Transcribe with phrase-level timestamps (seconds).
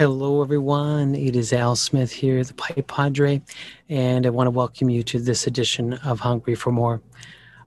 [0.00, 1.14] Hello, everyone.
[1.14, 3.42] It is Al Smith here, the Pipe Padre,
[3.90, 7.02] and I want to welcome you to this edition of Hungry for More.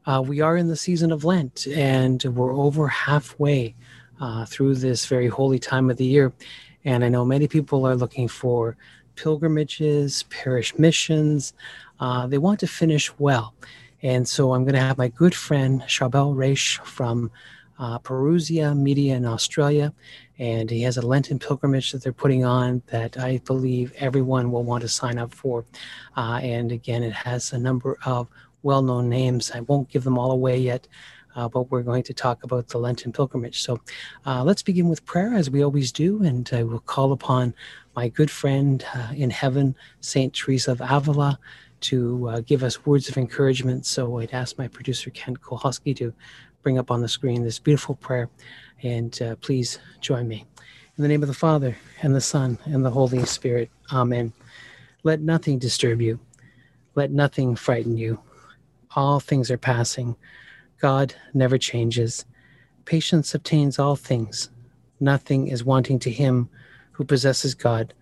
[0.07, 3.75] Uh, we are in the season of Lent, and we're over halfway
[4.19, 6.33] uh, through this very holy time of the year.
[6.85, 8.77] And I know many people are looking for
[9.15, 11.53] pilgrimages, parish missions.
[11.99, 13.53] Uh, they want to finish well.
[14.02, 17.29] And so I'm going to have my good friend Charbel Raish from
[17.77, 19.93] uh, Parousia Media in Australia.
[20.44, 24.66] And he has a Lenten pilgrimage that they're putting on that I believe everyone will
[24.66, 25.63] want to sign up for.
[26.17, 28.27] Uh, and again, it has a number of
[28.61, 29.52] well known names.
[29.52, 30.86] I won't give them all away yet.
[31.33, 33.61] Uh, but we're going to talk about the Lenten pilgrimage.
[33.61, 33.80] So
[34.25, 37.55] uh, let's begin with prayer as we always do, and I will call upon
[37.95, 41.39] my good friend uh, in heaven, Saint Teresa of Avila,
[41.81, 43.86] to uh, give us words of encouragement.
[43.86, 46.14] So I'd ask my producer, Kent Kohalski, to
[46.64, 48.30] bring up on the screen this beautiful prayer.
[48.84, 50.45] And uh, please join me.
[50.98, 53.72] In the name of the Father, and the Son, and the Holy Spirit.
[53.92, 54.34] Amen.
[55.03, 56.20] Let nothing disturb you.
[56.95, 58.20] Let nothing frighten you.
[58.95, 60.16] All things are passing.
[60.80, 62.26] God never changes.
[62.86, 64.50] Patience obtains all things.
[65.00, 66.50] Nothing is wanting to him
[66.92, 67.94] who possesses God.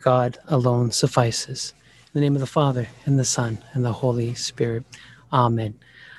[0.00, 1.72] God alone suffices.
[2.06, 4.84] In the name of the Father, and the Son, and the Holy Spirit.
[5.32, 5.78] Amen.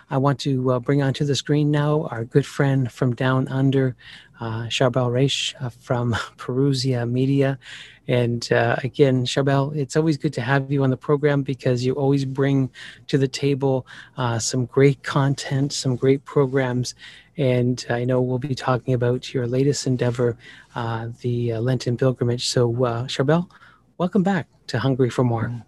[0.09, 3.95] I want to uh, bring onto the screen now our good friend from down under,
[4.39, 7.59] uh, Charbel Raish uh, from Parousia Media.
[8.07, 11.93] And uh, again, Charbel, it's always good to have you on the program because you
[11.93, 12.69] always bring
[13.07, 13.85] to the table
[14.15, 16.95] uh, some great content, some great programs.
[17.37, 20.37] And I know we'll be talking about your latest endeavor,
[20.75, 22.47] uh, the uh, Lenten pilgrimage.
[22.47, 22.71] So,
[23.07, 23.49] Charbel,
[23.97, 25.66] welcome back to Hungry for More.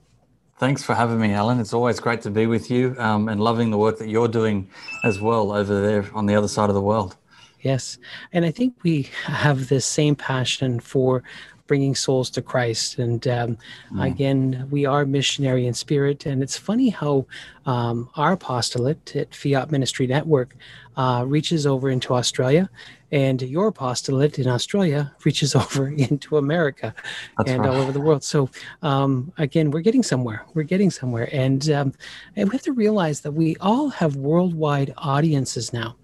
[0.60, 1.62] Thanks for having me, Alan.
[1.62, 4.70] It's always great to be with you um, and loving the work that you're doing
[5.06, 7.16] as well over there on the other side of the world.
[7.62, 7.98] Yes.
[8.34, 11.24] And I think we have this same passion for
[11.66, 13.00] bringing souls to Christ.
[13.00, 13.58] And um,
[13.90, 14.06] mm.
[14.06, 16.26] again, we are missionary in spirit.
[16.26, 17.26] And it's funny how
[17.66, 20.58] um, our apostolate at Fiat Ministry Network
[20.98, 22.70] uh, reaches over into Australia,
[23.12, 26.94] and your apostolate in Australia reaches over into America
[27.38, 27.70] That's and right.
[27.70, 28.24] all over the world.
[28.24, 28.50] So
[28.82, 30.46] um, again, we're getting somewhere.
[30.54, 31.94] We're getting somewhere, and, um,
[32.36, 35.96] and we have to realize that we all have worldwide audiences now.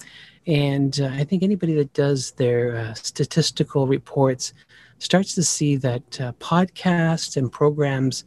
[0.48, 4.54] And uh, I think anybody that does their uh, statistical reports
[5.00, 8.26] starts to see that uh, podcasts and programs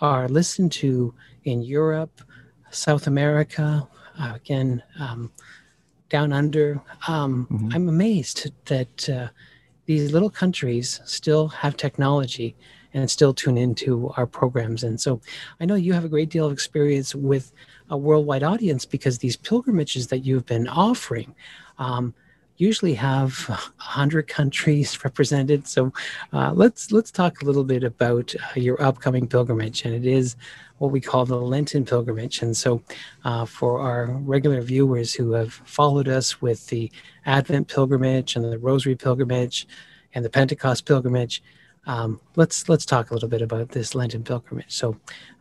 [0.00, 2.22] are listened to in Europe,
[2.70, 3.86] South America,
[4.18, 5.30] uh, again, um,
[6.08, 6.80] down under.
[7.06, 7.70] Um, mm-hmm.
[7.72, 9.28] I'm amazed that uh,
[9.86, 12.56] these little countries still have technology
[12.94, 14.82] and still tune into our programs.
[14.84, 15.20] And so
[15.60, 17.52] I know you have a great deal of experience with
[17.90, 21.34] a worldwide audience because these pilgrimages that you've been offering.
[21.78, 22.14] Um,
[22.58, 25.66] usually have 100 countries represented.
[25.66, 25.92] So
[26.32, 30.36] uh, let's let's talk a little bit about uh, your upcoming pilgrimage, and it is
[30.78, 32.42] what we call the Lenten pilgrimage.
[32.42, 32.82] And so,
[33.24, 36.90] uh, for our regular viewers who have followed us with the
[37.26, 39.66] Advent pilgrimage and the Rosary pilgrimage
[40.14, 41.42] and the Pentecost pilgrimage,
[41.86, 44.72] um, let's let's talk a little bit about this Lenten pilgrimage.
[44.72, 44.96] So,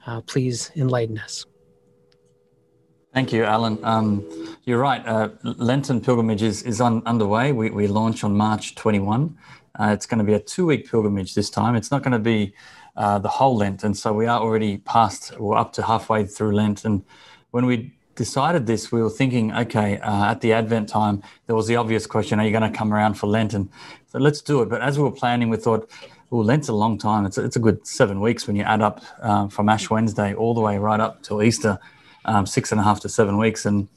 [0.06, 1.46] uh, please enlighten us.
[3.18, 3.80] Thank you, Alan.
[3.82, 4.24] Um,
[4.66, 5.04] you're right.
[5.04, 7.52] Uh, Lenten pilgrimage is, is on, underway.
[7.52, 9.36] We, we launch on March 21.
[9.74, 11.76] Uh, it's going to be a two week pilgrimage this time.
[11.76, 12.54] It's not going to be
[12.96, 13.84] uh, the whole Lent.
[13.84, 16.86] And so we are already past, we're up to halfway through Lent.
[16.86, 17.04] And
[17.50, 21.66] when we decided this, we were thinking, okay, uh, at the Advent time, there was
[21.66, 23.56] the obvious question, are you going to come around for Lent?
[23.56, 23.68] And
[24.12, 24.70] so let's do it.
[24.70, 25.90] But as we were planning, we thought,
[26.30, 27.26] well, Lent's a long time.
[27.26, 30.36] It's a, it's a good seven weeks when you add up uh, from Ash Wednesday
[30.36, 31.80] all the way right up till Easter
[32.28, 33.66] um, six and a half to seven weeks.
[33.66, 33.88] And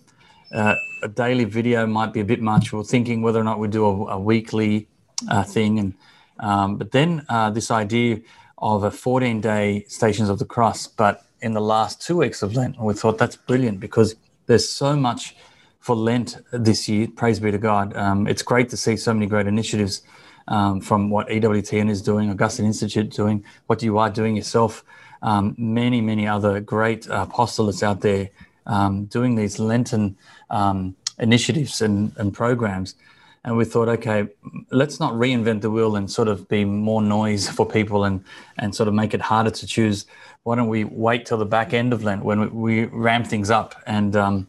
[0.52, 2.72] uh, a daily video might be a bit much.
[2.72, 4.88] We're thinking whether or not we do a, a weekly
[5.28, 5.78] uh, thing.
[5.78, 5.94] And
[6.38, 8.20] um, but then uh, this idea
[8.58, 12.54] of a 14 day Stations of the Cross, but in the last two weeks of
[12.54, 14.16] Lent, we thought that's brilliant because
[14.46, 15.36] there's so much
[15.80, 17.08] for Lent this year.
[17.14, 17.96] Praise be to God.
[17.96, 20.02] Um, it's great to see so many great initiatives
[20.48, 24.84] um, from what EWTN is doing, Augustine Institute doing, what you are doing yourself
[25.22, 28.30] um, many, many other great uh, apostolates out there
[28.66, 30.16] um, doing these Lenten
[30.50, 32.94] um, initiatives and, and programs.
[33.44, 34.28] And we thought, okay,
[34.70, 38.22] let's not reinvent the wheel and sort of be more noise for people and,
[38.58, 40.04] and sort of make it harder to choose.
[40.42, 43.50] Why don't we wait till the back end of Lent when we, we ramp things
[43.50, 44.46] up and, um,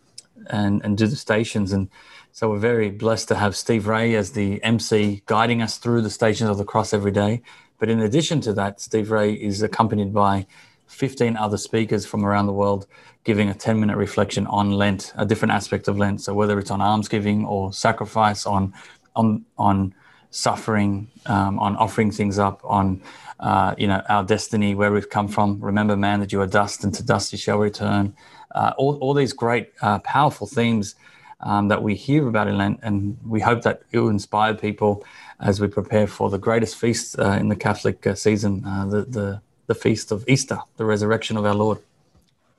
[0.47, 1.71] and, and do the stations?
[1.71, 1.89] And
[2.33, 6.09] so we're very blessed to have Steve Ray as the MC guiding us through the
[6.09, 7.41] stations of the cross every day.
[7.81, 10.45] But in addition to that, Steve Ray is accompanied by
[10.85, 12.85] 15 other speakers from around the world
[13.23, 16.21] giving a 10 minute reflection on Lent, a different aspect of Lent.
[16.21, 18.75] So whether it's on almsgiving or sacrifice, on
[19.15, 19.95] on on
[20.29, 23.01] suffering, um, on offering things up, on
[23.39, 25.59] uh, you know our destiny, where we've come from.
[25.59, 28.13] Remember, man, that you are dust, and to dust you shall return.
[28.53, 30.93] Uh, all, all these great, uh, powerful themes
[31.39, 35.03] um, that we hear about in Lent, and we hope that it will inspire people
[35.41, 39.01] as we prepare for the greatest feast uh, in the Catholic uh, season, uh, the,
[39.03, 41.79] the the feast of Easter, the resurrection of our Lord.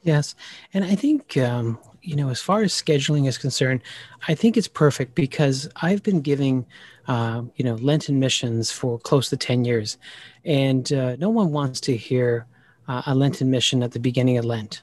[0.02, 0.34] Yes,
[0.72, 3.80] and I think um, you know, as far as scheduling is concerned,
[4.28, 6.66] I think it's perfect because I've been giving,
[7.06, 9.98] uh, you know, Lenten missions for close to 10 years.
[10.44, 12.46] And uh, no one wants to hear
[12.88, 14.82] uh, a Lenten mission at the beginning of Lent.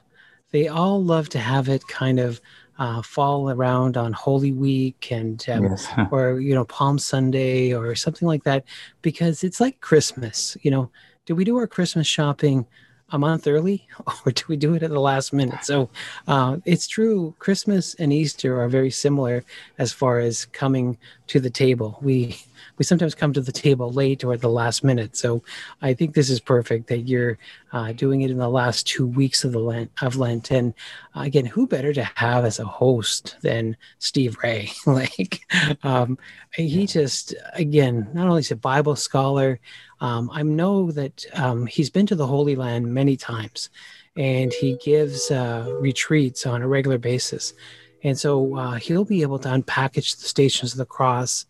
[0.50, 2.40] They all love to have it kind of
[2.80, 5.86] uh, fall around on Holy Week and um, yes.
[6.10, 8.64] or you know Palm Sunday or something like that
[9.02, 10.56] because it's like Christmas.
[10.62, 10.90] You know,
[11.26, 12.66] do we do our Christmas shopping
[13.12, 13.86] a month early
[14.26, 15.90] or do we do it at the last minute so
[16.28, 19.44] uh, it's true christmas and easter are very similar
[19.78, 20.96] as far as coming
[21.30, 21.98] to the table.
[22.02, 22.36] We
[22.76, 25.16] we sometimes come to the table late or at the last minute.
[25.16, 25.42] So
[25.80, 27.38] i think this is perfect that you're
[27.72, 30.50] uh, doing it in the last two weeks of the lent of lent.
[30.50, 30.74] And
[31.14, 34.70] again who better to have as a host than steve ray?
[34.86, 35.40] Like
[35.84, 36.18] um,
[36.54, 39.60] he just again not only is a bible scholar
[40.00, 43.68] um, I know that um, he's been to the Holy Land many times,
[44.16, 47.52] and he gives uh, retreats on a regular basis,
[48.02, 51.46] and so uh, he'll be able to unpackage the Stations of the Cross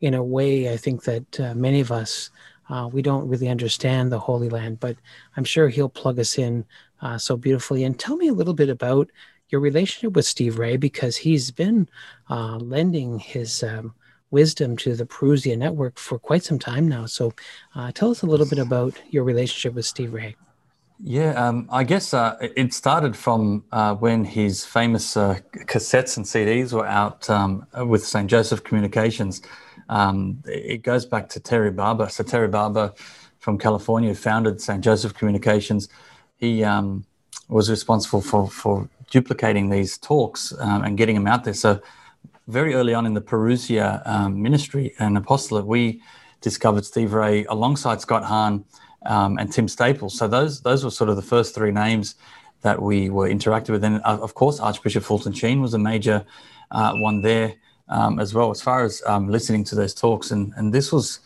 [0.00, 2.30] in a way I think that uh, many of us
[2.68, 4.96] uh, we don't really understand the Holy Land, but
[5.36, 6.64] I'm sure he'll plug us in
[7.02, 7.84] uh, so beautifully.
[7.84, 9.10] And tell me a little bit about
[9.50, 11.88] your relationship with Steve Ray because he's been
[12.30, 13.94] uh, lending his um,
[14.30, 17.06] wisdom to the Parousia Network for quite some time now.
[17.06, 17.32] So
[17.74, 20.34] uh, tell us a little bit about your relationship with Steve Ray.
[21.06, 26.24] Yeah, um, I guess uh, it started from uh, when his famous uh, cassettes and
[26.24, 28.26] CDs were out um, with St.
[28.26, 29.42] Joseph Communications.
[29.90, 32.08] Um, it goes back to Terry Barber.
[32.08, 32.94] So, Terry Barber
[33.38, 34.82] from California founded St.
[34.82, 35.90] Joseph Communications.
[36.38, 37.04] He um,
[37.50, 41.52] was responsible for, for duplicating these talks um, and getting them out there.
[41.52, 41.82] So,
[42.48, 46.00] very early on in the Parousia um, ministry and apostolate, we
[46.40, 48.64] discovered Steve Ray alongside Scott Hahn
[49.04, 50.16] um, and Tim Staples.
[50.16, 52.16] So those those were sort of the first three names
[52.64, 53.84] that we were interacting with.
[53.84, 56.24] And uh, of course, Archbishop Fulton Sheen was a major
[56.70, 57.54] uh, one there
[57.88, 60.30] um, as well, as far as um, listening to those talks.
[60.30, 61.20] And, and this was,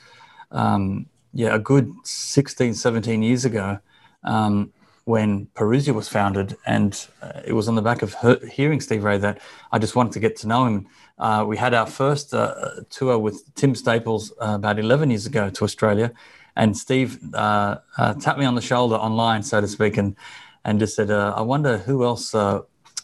[0.51, 3.79] um, yeah, a good 16, 17 years ago
[4.25, 4.73] um,
[5.05, 6.57] when Parousia was founded.
[6.67, 9.41] And uh, it was on the back of her, hearing Steve Ray that
[9.71, 10.89] I just wanted to get to know him.
[11.19, 15.51] Uh, we had our first uh, tour with Tim Staples uh, about 11 years ago
[15.51, 16.13] to Australia,
[16.59, 20.15] and Steve uh, uh, tapped me on the shoulder online, so to speak, and
[20.65, 22.35] and just said, "I wonder who else."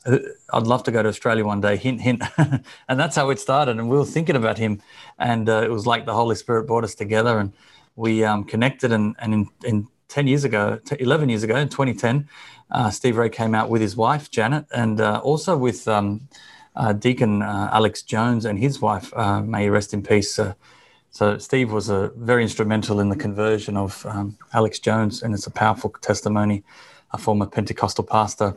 [0.07, 1.79] I'd love to go to Australia one day.
[1.79, 2.23] Hint, hint,
[2.89, 3.79] and that's how it started.
[3.79, 4.83] And we were thinking about him,
[5.19, 7.55] and it was like the Holy Spirit brought us together, and
[7.97, 8.93] we um, connected.
[8.93, 12.29] And, and in, in 10 years ago, 11 years ago, in 2010,
[12.91, 16.29] Steve Ray came out with his wife Janet, and also with um,
[16.77, 20.39] uh, Deacon uh, Alex Jones and his wife, uh, may he rest in peace.
[21.15, 25.35] Uh, so Steve was a very instrumental in the conversion of um, Alex Jones, and
[25.35, 26.65] it's a powerful testimony.
[27.13, 28.57] A former Pentecostal pastor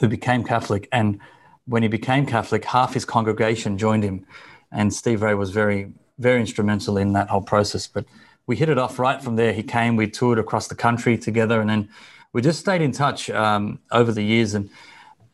[0.00, 1.18] who became Catholic, and
[1.66, 4.26] when he became Catholic, half his congregation joined him,
[4.70, 7.86] and Steve Ray was very, very instrumental in that whole process.
[7.86, 8.04] But
[8.46, 9.54] we hit it off right from there.
[9.54, 11.88] He came, we toured across the country together, and then
[12.34, 14.68] we just stayed in touch um, over the years and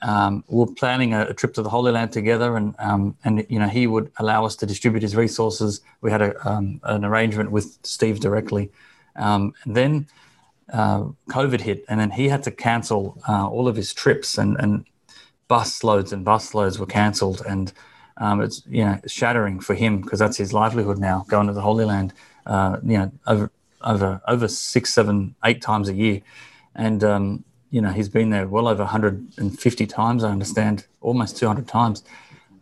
[0.07, 3.45] um, we are planning a, a, trip to the Holy Land together, and um, and
[3.49, 5.81] you know he would allow us to distribute his resources.
[6.01, 8.71] We had a, um, an arrangement with Steve directly,
[9.17, 10.07] um, and then
[10.73, 14.57] uh, COVID hit, and then he had to cancel uh, all of his trips, and
[14.61, 14.85] and
[15.49, 17.73] bus loads and bus loads were cancelled, and
[18.19, 21.63] um, it's you know shattering for him because that's his livelihood now, going to the
[21.63, 22.13] Holy Land,
[22.47, 26.23] uh, you know over over over six, seven, eight times a year,
[26.77, 31.67] and um, you know, he's been there well over 150 times, I understand, almost 200
[31.67, 32.05] times.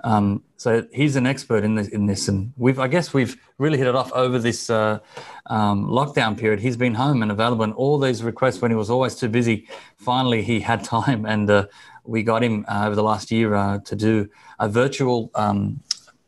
[0.03, 3.79] Um, so he's an expert in this, in this, and we've, I guess, we've really
[3.79, 4.99] hit it off over this uh,
[5.47, 6.61] um, lockdown period.
[6.61, 9.67] He's been home and available, and all these requests when he was always too busy.
[9.97, 11.67] Finally, he had time, and uh,
[12.05, 15.81] we got him uh, over the last year uh, to do a virtual um,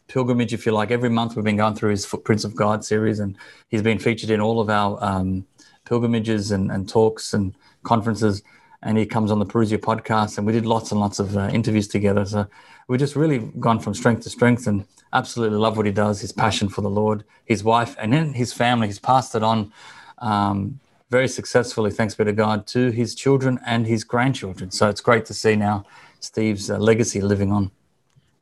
[0.09, 0.91] pilgrimage, if you like.
[0.91, 3.37] Every month, we've been going through his Footprints of God series, and
[3.69, 5.47] he's been featured in all of our um,
[5.85, 8.43] pilgrimages and, and talks and conferences
[8.83, 11.49] and he comes on the Parousia podcast, and we did lots and lots of uh,
[11.53, 12.25] interviews together.
[12.25, 12.47] So
[12.89, 16.21] we've just really gone from strength to strength, and absolutely love what he does.
[16.21, 18.87] His passion for the Lord, his wife, and then his family.
[18.87, 19.73] He's passed it on
[20.19, 20.81] um,
[21.11, 24.71] very successfully, thanks be to God, to his children and his grandchildren.
[24.71, 25.85] So it's great to see now
[26.21, 27.71] Steve's uh, legacy living on.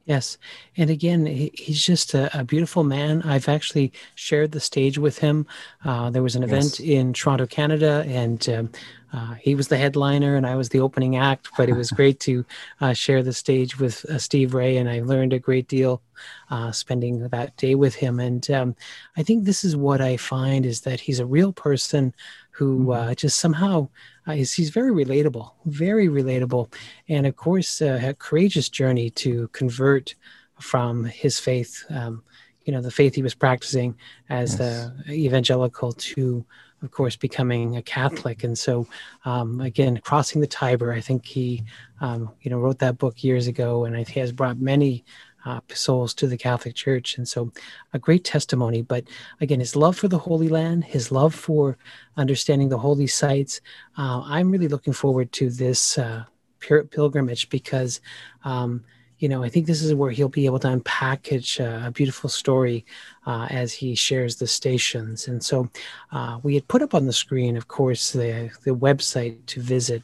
[0.06, 0.36] Yes.
[0.76, 3.22] And again, he, he's just a, a, beautiful man.
[3.22, 5.46] I've actually shared the stage with him.
[5.82, 6.80] Uh, there was an event yes.
[6.80, 8.70] in Toronto, Canada, and um,
[9.14, 11.48] uh, he was the headliner and I was the opening act.
[11.56, 12.44] But it was great to
[12.82, 16.02] uh, share the stage with uh, Steve Ray, and I learned a great deal
[16.50, 18.20] uh, spending that day with him.
[18.20, 18.76] And um,
[19.16, 22.12] I think this is what I find is that he's a real person
[22.54, 23.12] who uh, mm-hmm.
[23.14, 23.88] just somehow
[24.26, 26.72] uh, he's very relatable, very relatable,
[27.08, 30.14] and of course, uh, a courageous journey to convert
[30.60, 32.22] from his faith, um,
[32.64, 33.96] you know, the faith he was practicing
[34.30, 34.90] as yes.
[35.08, 36.44] evangelical to,
[36.82, 38.44] of course, becoming a Catholic.
[38.44, 38.86] And so,
[39.24, 41.64] um, again, crossing the Tiber, I think he,
[42.00, 45.04] um, you know, wrote that book years ago, and he has brought many
[45.44, 47.18] uh, souls to the Catholic Church.
[47.18, 47.52] And so,
[47.92, 48.82] a great testimony.
[48.82, 49.04] But
[49.40, 51.76] again, his love for the Holy Land, his love for
[52.16, 53.60] understanding the holy sites.
[53.98, 56.24] Uh, I'm really looking forward to this uh,
[56.60, 58.00] pilgrimage because.
[58.44, 58.84] Um,
[59.18, 62.28] you know, I think this is where he'll be able to unpackage uh, a beautiful
[62.28, 62.84] story
[63.26, 65.28] uh, as he shares the stations.
[65.28, 65.70] And so
[66.12, 70.02] uh, we had put up on the screen, of course, the, the website to visit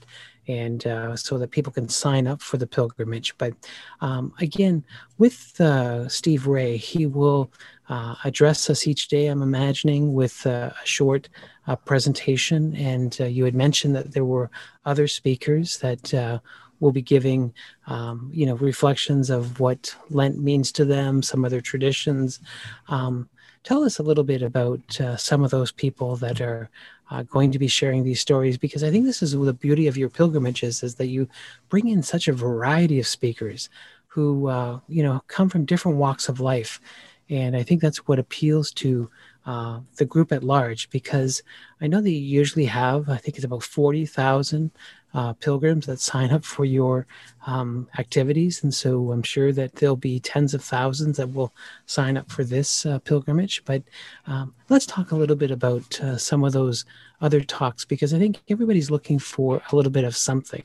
[0.51, 3.37] and uh, so that people can sign up for the pilgrimage.
[3.39, 3.55] But
[4.01, 4.85] um, again,
[5.19, 7.51] with uh, Steve Ray, he will
[7.89, 11.29] uh, address us each day, I'm imagining, with uh, a short
[11.67, 12.75] uh, presentation.
[12.77, 14.51] And uh, you had mentioned that there were
[14.85, 16.41] other speakers that
[16.81, 17.53] will be giving,
[17.89, 22.41] um, you know, reflections of what Lent means to them, some other traditions.
[22.89, 23.29] Um,
[23.65, 24.81] tell us a little bit about
[25.19, 26.71] some of those people that are
[27.11, 29.97] uh, going to be sharing these stories because I think this is the beauty of
[29.97, 31.29] your pilgrimages is that you
[31.69, 33.69] bring in such a variety of speakers
[34.07, 36.81] who uh, you know come from different walks of life,
[37.29, 39.11] and I think that's what appeals to
[39.47, 41.43] uh, the group at large because
[41.81, 44.71] I know that you usually have I think it's about forty thousand
[45.15, 47.07] uh, pilgrims that sign up for your
[47.47, 48.63] um, activities.
[48.63, 51.53] And so I'm sure that there'll be tens of thousands that will
[51.87, 53.65] sign up for this uh, pilgrimage.
[53.65, 53.83] But
[54.27, 56.85] um, let's talk a little bit about uh, some of those
[57.21, 60.63] other talks because I think everybody's looking for a little bit of something.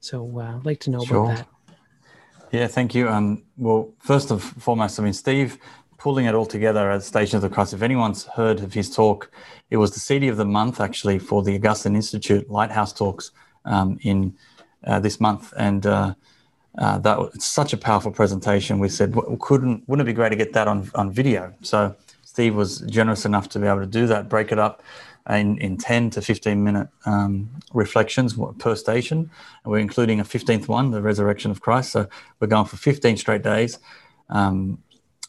[0.00, 1.24] So uh, I'd like to know sure.
[1.24, 1.48] about that.
[2.52, 3.08] Yeah, thank you.
[3.08, 5.58] Um, well, first and foremost, I mean, Steve
[6.04, 7.72] pulling it all together at Station of the Cross.
[7.72, 9.30] If anyone's heard of his talk,
[9.70, 13.30] it was the CD of the month actually for the Augustine Institute Lighthouse Talks
[13.64, 14.36] um, in
[14.86, 16.12] uh, this month, and uh,
[16.76, 18.80] uh, that it's such a powerful presentation.
[18.80, 21.54] We said, couldn't wouldn't it be great to get that on on video?
[21.62, 24.82] So Steve was generous enough to be able to do that, break it up
[25.30, 29.30] in, in 10 to 15 minute um, reflections per station.
[29.64, 31.92] And we're including a 15th one, the resurrection of Christ.
[31.92, 32.08] So
[32.40, 33.78] we're going for 15 straight days.
[34.28, 34.78] Um,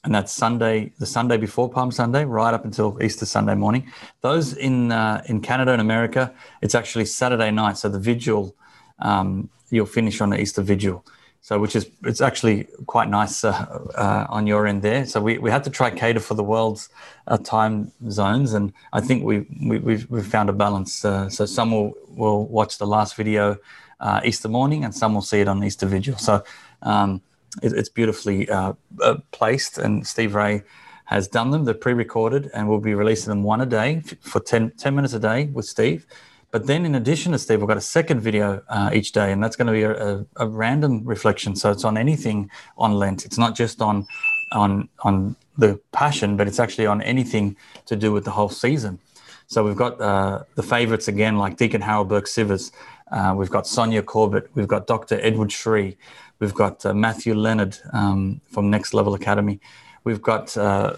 [0.05, 3.91] and that's Sunday, the Sunday before Palm Sunday, right up until Easter Sunday morning.
[4.21, 7.77] Those in uh, in Canada and America, it's actually Saturday night.
[7.77, 8.55] So the vigil,
[9.00, 11.03] um, you'll finish on the Easter vigil.
[11.41, 13.51] So which is it's actually quite nice uh,
[13.95, 15.05] uh, on your end there.
[15.05, 16.89] So we, we had to try cater for the world's
[17.27, 21.03] uh, time zones, and I think we, we we've, we've found a balance.
[21.03, 23.57] Uh, so some will will watch the last video
[24.00, 26.17] uh, Easter morning, and some will see it on Easter vigil.
[26.17, 26.43] So.
[26.83, 27.21] Um,
[27.62, 30.63] it, it's beautifully uh, uh, placed, and Steve Ray
[31.05, 31.65] has done them.
[31.65, 35.19] They're pre-recorded, and we'll be releasing them one a day for 10, 10 minutes a
[35.19, 36.05] day with Steve.
[36.51, 39.43] But then, in addition to Steve, we've got a second video uh, each day, and
[39.43, 41.55] that's going to be a, a, a, random reflection.
[41.55, 43.25] So it's on anything on Lent.
[43.25, 44.07] It's not just on
[44.53, 47.57] on on the Passion, but it's actually on anything
[47.88, 49.00] to do with the whole season.
[49.47, 52.71] So we've got uh, the favorites again, like Deacon Harold Burke Sivers.
[53.15, 54.50] Uh, we've got Sonja Corbitt.
[54.55, 55.17] We've got Dr.
[55.22, 55.98] Edward Sri.
[56.39, 59.62] We've got uh, Matthew Leonard um, from Next Level Academy.
[60.03, 60.98] We've got uh,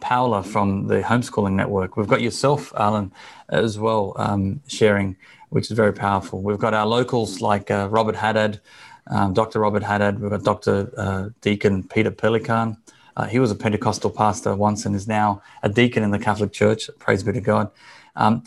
[0.00, 1.96] Paula from the Homeschooling Network.
[1.96, 3.12] We've got yourself, Alan,
[3.48, 5.16] as well, um, sharing,
[5.48, 6.40] which is very powerful.
[6.40, 8.60] We've got our locals like uh, Robert Haddad,
[9.08, 9.58] um, Dr.
[9.58, 10.20] Robert Haddad.
[10.20, 10.92] We've got Dr.
[10.96, 12.76] Uh, Deacon Peter Pelikan.
[13.16, 16.52] Uh, he was a Pentecostal pastor once and is now a deacon in the Catholic
[16.52, 16.88] Church.
[17.00, 17.72] Praise be to God.
[18.14, 18.44] Um,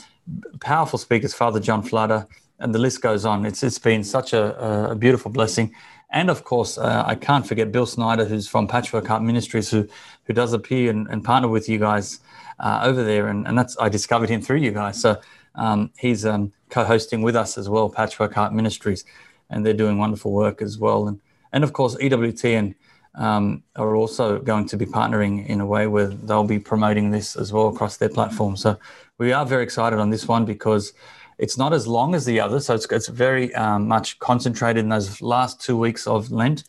[0.62, 2.26] powerful speakers, Father John Flader,
[2.60, 3.46] and the list goes on.
[3.46, 5.74] It's it's been such a, a beautiful blessing.
[6.12, 9.88] And of course, uh, I can't forget Bill Snyder, who's from Patchwork Heart Ministries, who
[10.26, 12.20] who does appear and, and partner with you guys
[12.60, 13.28] uh, over there.
[13.28, 15.00] And, and that's I discovered him through you guys.
[15.00, 15.20] So
[15.56, 19.06] um, he's um, co-hosting with us as well, Patchwork Heart Ministries,
[19.50, 21.08] and they're doing wonderful work as well.
[21.08, 21.20] And
[21.54, 22.76] and of course, EWTN
[23.16, 27.36] um, are also going to be partnering in a way where they'll be promoting this
[27.36, 28.56] as well across their platform.
[28.56, 28.78] So
[29.18, 30.94] we are very excited on this one because
[31.40, 34.90] it's not as long as the other, so it's, it's very um, much concentrated in
[34.90, 36.66] those last two weeks of Lent,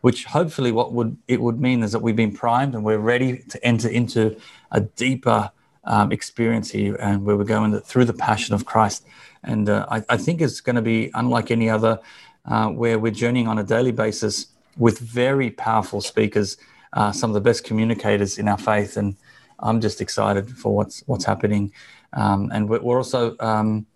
[0.00, 3.38] which hopefully what would it would mean is that we've been primed and we're ready
[3.50, 4.36] to enter into
[4.70, 5.50] a deeper
[5.84, 9.04] um, experience here, and where we're going through the passion of Christ.
[9.42, 11.98] And uh, I, I, think it's going to be unlike any other,
[12.44, 16.56] uh, where we're journeying on a daily basis with very powerful speakers,
[16.92, 19.16] uh, some of the best communicators in our faith, and
[19.58, 21.72] I'm just excited for what's what's happening.
[22.12, 23.86] Um, and we're, also um,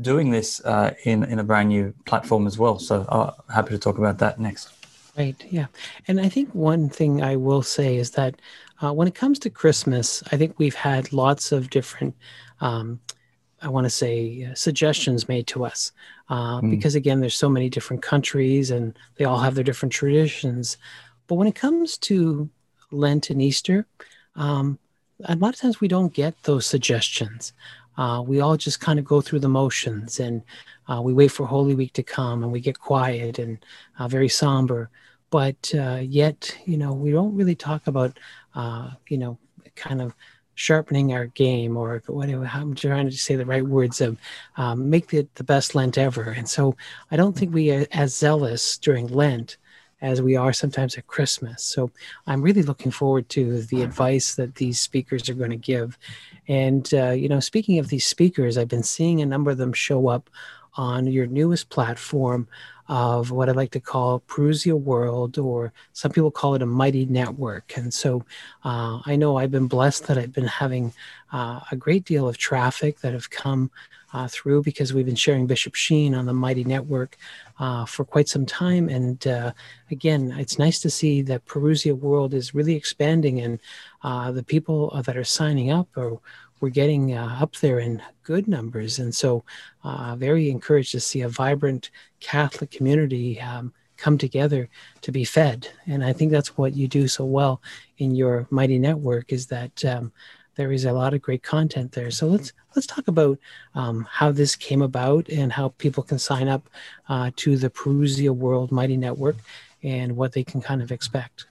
[0.00, 2.78] doing this uh, in in a brand new platform as well.
[2.78, 4.70] So uh, happy to talk about that next.
[5.16, 5.36] Right.
[5.50, 5.66] Yeah.
[6.08, 8.40] And I think one thing I will say is that
[8.82, 12.14] uh, when it comes to Christmas, I think we've had lots of different,
[12.60, 13.00] um,
[13.62, 15.92] I want to say, uh, suggestions made to us.
[16.28, 16.70] Uh, mm.
[16.70, 20.76] Because again, there's so many different countries and they all have their different traditions.
[21.28, 22.50] But when it comes to
[22.90, 23.86] Lent and Easter,
[24.34, 24.78] um,
[25.24, 27.54] a lot of times we don't get those suggestions.
[27.96, 30.42] Uh, we all just kind of go through the motions and
[30.88, 33.58] uh, we wait for Holy Week to come and we get quiet and
[33.98, 34.90] uh, very somber.
[35.30, 38.18] But uh, yet you know we don't really talk about
[38.54, 39.38] uh, you know
[39.74, 40.14] kind of
[40.56, 44.16] sharpening our game or whatever i'm trying to say the right words of
[44.56, 46.30] um, make it the best lent ever.
[46.30, 46.74] And so
[47.10, 49.58] i don't think we are as zealous during lent
[50.02, 51.62] as we are sometimes at christmas.
[51.62, 51.90] So
[52.26, 55.98] i'm really looking forward to the advice that these speakers are going to give
[56.48, 59.72] and uh, you know speaking of these speakers i've been seeing a number of them
[59.72, 60.30] show up
[60.74, 62.46] on your newest platform
[62.88, 67.04] of what I like to call Parousia World, or some people call it a mighty
[67.06, 67.76] network.
[67.76, 68.24] And so
[68.64, 70.92] uh, I know I've been blessed that I've been having
[71.32, 73.70] uh, a great deal of traffic that have come
[74.12, 77.16] uh, through because we've been sharing Bishop Sheen on the Mighty Network
[77.58, 78.88] uh, for quite some time.
[78.88, 79.52] And uh,
[79.90, 83.60] again, it's nice to see that Parousia World is really expanding and
[84.02, 86.18] uh, the people that are signing up are
[86.60, 88.98] we're getting uh, up there in good numbers.
[88.98, 89.44] And so,
[89.84, 91.90] uh, very encouraged to see a vibrant
[92.20, 94.68] Catholic community um, come together
[95.02, 95.68] to be fed.
[95.86, 97.60] And I think that's what you do so well
[97.98, 100.12] in your mighty network is that um,
[100.56, 102.10] there is a lot of great content there.
[102.10, 103.38] So let's let's talk about
[103.74, 106.68] um, how this came about and how people can sign up
[107.08, 109.36] uh, to the Parousia World Mighty Network
[109.82, 111.46] and what they can kind of expect.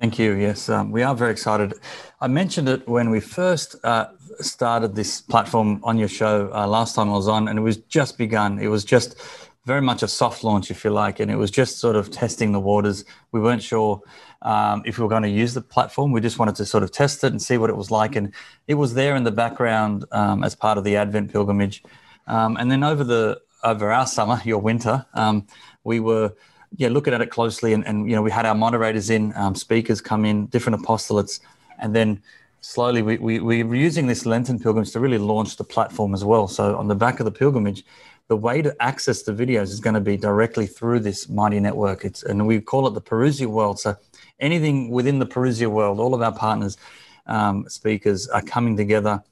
[0.00, 0.32] Thank you.
[0.34, 1.74] Yes, um, we are very excited.
[2.20, 4.08] I mentioned it when we first uh,
[4.40, 7.76] started this platform on your show uh, last time I was on, and it was
[7.76, 8.58] just begun.
[8.58, 9.20] It was just
[9.64, 12.52] very much a soft launch, if you like, and it was just sort of testing
[12.52, 13.04] the waters.
[13.32, 14.02] We weren't sure
[14.44, 16.12] um, if we were going to use the platform.
[16.12, 18.32] We just wanted to sort of test it and see what it was like, and
[18.68, 21.82] it was there in the background um, as part of the Advent pilgrimage.
[22.26, 25.46] Um, and then over the over our summer, your winter, um,
[25.84, 26.32] we were
[26.76, 29.54] yeah, looking at it closely, and, and you know, we had our moderators in, um,
[29.54, 31.40] speakers come in, different apostolates,
[31.78, 32.20] and then
[32.60, 36.24] slowly we, we, we were using this Lenten pilgrimage to really launch the platform as
[36.24, 36.48] well.
[36.48, 37.84] So on the back of the pilgrimage,
[38.28, 42.04] the way to access the videos is going to be directly through this mighty network.
[42.04, 43.78] It's and we call it the Parousia world.
[43.78, 43.96] So
[44.40, 46.76] anything within the Parousia world, all of our partners,
[47.26, 49.22] um, speakers are coming together.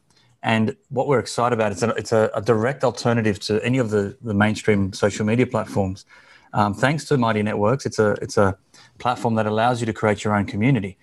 [0.42, 3.90] And what we're excited about is that it's a, a direct alternative to any of
[3.90, 6.05] the, the mainstream social media platforms.
[6.52, 8.59] Um, thanks to Mighty Networks, it's a it's a
[8.98, 10.98] platform that allows you to create your own community,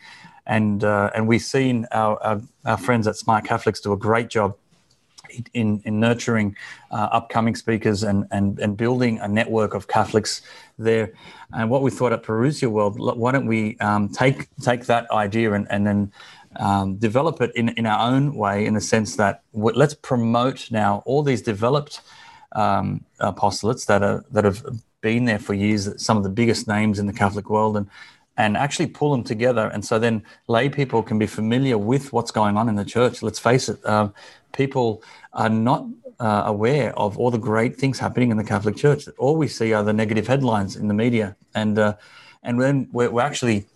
[0.46, 4.30] and uh, and we've seen our, our, our friends at Smart Catholics do a great
[4.30, 4.56] job
[5.54, 6.56] in in nurturing
[6.92, 10.42] uh, upcoming speakers and and and building a network of Catholics
[10.78, 11.12] there.
[11.54, 15.54] And what we thought at Parousia World, why don't we um, take take that idea
[15.54, 16.12] and and then
[16.58, 21.04] um, develop it in in our own way, in the sense that let's promote now
[21.06, 22.02] all these developed
[22.54, 24.64] um, apostolates that are that have
[25.02, 27.88] been there for years, some of the biggest names in the Catholic world, and
[28.38, 29.68] and actually pull them together.
[29.74, 33.22] And so then lay people can be familiar with what's going on in the church.
[33.22, 34.10] Let's face it, uh,
[34.52, 35.86] people are not
[36.20, 39.08] uh, aware of all the great things happening in the Catholic Church.
[39.18, 41.96] All we see are the negative headlines in the media, and uh,
[42.44, 43.68] and then we're, we're actually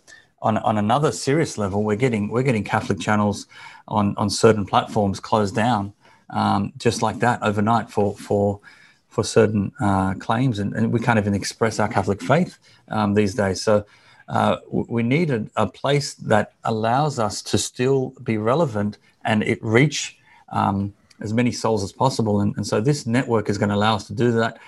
[0.44, 3.48] on, on another serious level, we're getting we're getting Catholic channels
[3.88, 5.94] on on certain platforms closed down,
[6.30, 8.60] um, just like that overnight for for
[9.08, 12.58] for certain uh, claims, and, and, we can't even express our Catholic faith
[12.88, 13.62] um, these days.
[13.62, 13.86] So
[14.28, 19.60] uh, we need a, a, place that allows us to still be relevant and it
[19.62, 20.18] reach
[20.54, 22.40] um, as many souls as possible.
[22.40, 24.60] And, and, so this network is going to allow us to do that.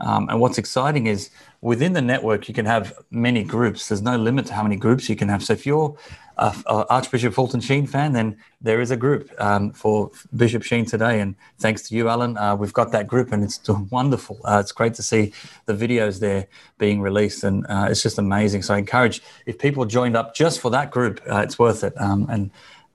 [0.00, 3.88] Um, and what's exciting is within the network, you can have many groups.
[3.88, 5.42] There's no limit to how many groups you can have.
[5.42, 5.96] So if you're
[6.38, 10.86] a, a Archbishop Fulton Sheen fan, then there is a group um, for Bishop Sheen
[10.86, 11.20] today.
[11.20, 14.40] And thanks to you, Alan, uh, we've got that group, and it's wonderful.
[14.44, 15.32] Uh, it's great to see
[15.66, 16.46] the videos there
[16.78, 18.62] being released, and uh, it's just amazing.
[18.62, 21.92] So I encourage if people joined up just for that group, uh, it's worth it.
[22.00, 22.50] Um, and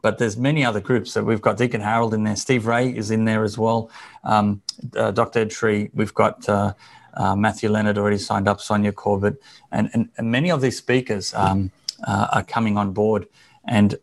[0.05, 1.11] but there's many other groups.
[1.13, 2.35] So we've got Deacon Harold in there.
[2.35, 3.89] Steve Ray is in there as well.
[4.23, 4.61] Um,
[4.95, 5.39] uh, Dr.
[5.39, 5.89] Ed Sri.
[5.93, 6.47] We've got.
[6.47, 6.73] Uh,
[7.17, 9.37] uh, Matthew Leonard already signed up, Sonja Corbitt,
[9.71, 11.71] and, and, and many of these speakers um,
[12.05, 13.25] uh, are coming on board.
[13.65, 13.95] And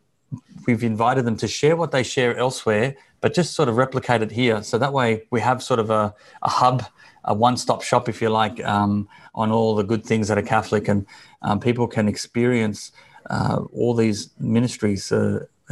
[0.66, 4.32] we've invited them to share what they share elsewhere but just sort of replicate it
[4.32, 4.62] here.
[4.62, 6.84] So that way we have sort of a, a hub,
[7.24, 10.88] a one-stop shop, if you like, um, on all the good things that are Catholic,
[10.88, 11.06] and
[11.42, 12.90] um, people can experience
[13.30, 15.12] uh, all these ministries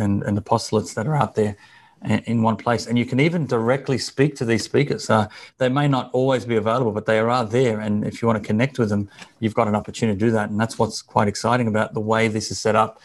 [0.01, 1.57] and, and that are out there
[2.27, 2.87] in one place.
[2.87, 5.11] And you can even directly speak to these speakers.
[5.11, 7.81] Uh, they may not always be available, but they are there.
[7.81, 10.51] And if you want to connect with them, you've got an opportunity to do that.
[10.51, 13.01] And that's what's quite exciting about the way this is set up.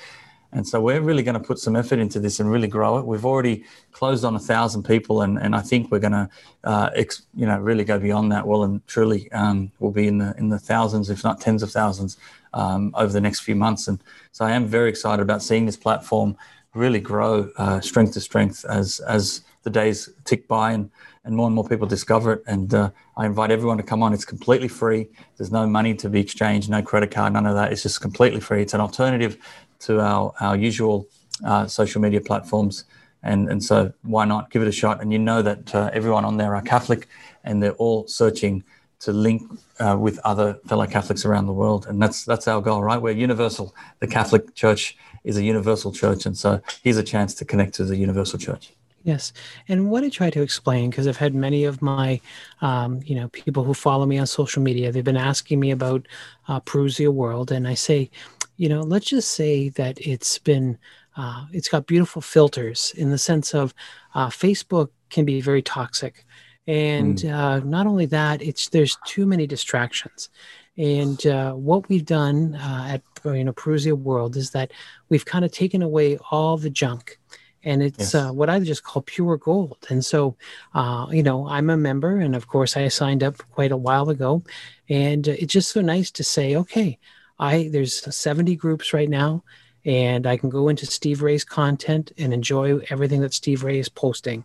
[0.51, 3.05] And so we're really going to put some effort into this and really grow it.
[3.05, 6.29] We've already closed on a thousand people, and, and I think we're going to,
[6.63, 8.47] uh, ex, you know, really go beyond that.
[8.47, 11.71] Well, and truly, um, we'll be in the in the thousands, if not tens of
[11.71, 12.15] thousands,
[12.53, 13.89] um, over the next few months.
[13.89, 13.99] And
[14.31, 16.37] so I am very excited about seeing this platform
[16.75, 20.91] really grow uh, strength to strength as as the days tick by and
[21.23, 22.43] and more and more people discover it.
[22.45, 24.13] And uh, I invite everyone to come on.
[24.13, 25.07] It's completely free.
[25.37, 27.71] There's no money to be exchanged, no credit card, none of that.
[27.71, 28.61] It's just completely free.
[28.61, 29.37] It's an alternative
[29.79, 31.07] to our our usual
[31.43, 32.85] uh, social media platforms.
[33.23, 35.01] And, and so why not give it a shot?
[35.01, 37.07] And you know that uh, everyone on there are Catholic
[37.43, 38.63] and they're all searching
[38.99, 39.41] to link
[39.79, 41.87] uh, with other fellow Catholics around the world.
[41.87, 43.01] And that's, that's our goal, right?
[43.01, 43.75] We're universal.
[43.99, 46.25] The Catholic Church is a universal church.
[46.25, 48.71] And so here's a chance to connect to the universal church.
[49.03, 49.33] Yes,
[49.67, 52.19] and what I try to explain, because I've had many of my,
[52.61, 56.07] um, you know, people who follow me on social media, they've been asking me about
[56.47, 58.09] uh, Parousia World, and I say,
[58.57, 60.79] you know, let's just say that it's been,
[61.17, 63.75] uh, it's got beautiful filters in the sense of
[64.15, 66.25] uh, Facebook can be very toxic,
[66.65, 67.31] and mm.
[67.31, 70.29] Uh, not only that, it's there's too many distractions,
[70.77, 74.71] and uh, what we've done uh, at you know Parousia World is that
[75.09, 77.19] we've kind of taken away all the junk,
[77.63, 78.15] and it's yes.
[78.15, 79.77] uh, what I just call pure gold.
[79.89, 80.35] And so,
[80.73, 84.09] uh, you know, I'm a member, and of course, I signed up quite a while
[84.09, 84.43] ago,
[84.89, 86.99] and it's just so nice to say, okay,
[87.39, 89.43] I there's 70 groups right now.
[89.85, 93.87] And I can go into Steve Ray's content and enjoy everything that Steve Ray is
[93.87, 94.43] posting.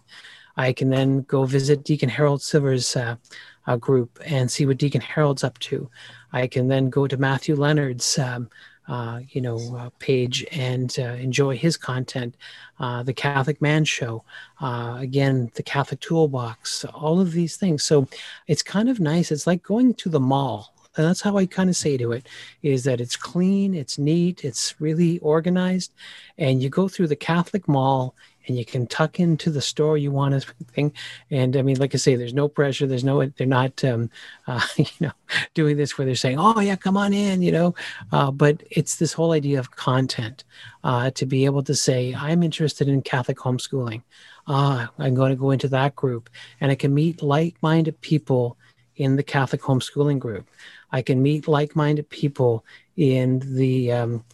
[0.57, 3.17] I can then go visit Deacon Harold Sivers' uh,
[3.67, 5.91] uh, group and see what Deacon Harold's up to.
[6.33, 8.51] I can then go to Matthew Leonard's, um,
[8.91, 12.35] uh, you know, uh, page and uh, enjoy his content.
[12.81, 14.25] Uh, the Catholic Man Show,
[14.61, 17.85] uh, again, the Catholic Toolbox, all of these things.
[17.85, 18.09] So
[18.49, 19.31] it's kind of nice.
[19.31, 20.75] It's like going to the mall.
[20.97, 22.27] And that's how I kind of say to it
[22.63, 25.93] is that it's clean, it's neat, it's really organized.
[26.37, 30.11] And you go through the Catholic mall and you can tuck into the store you
[30.11, 30.93] want everything.
[31.31, 32.87] And I mean, like I say, there's no pressure.
[32.87, 34.11] There's no, they're not, um,
[34.47, 35.13] uh, you know,
[35.55, 37.75] doing this where they're saying, oh yeah, come on in, you know,
[38.13, 40.45] uh, but it's this whole idea of content
[40.85, 44.03] uh, to be able to say, I'm interested in Catholic homeschooling.
[44.47, 46.29] Ah, I'm going to go into that group
[46.61, 48.57] and I can meet like-minded people
[48.97, 50.49] in the Catholic homeschooling group.
[50.91, 52.65] I can meet like-minded people
[52.97, 54.25] in the, um,